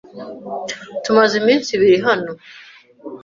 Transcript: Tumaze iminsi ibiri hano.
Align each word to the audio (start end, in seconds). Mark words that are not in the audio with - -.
Tumaze 1.03 1.33
iminsi 1.41 1.69
ibiri 1.73 1.97
hano. 2.07 2.31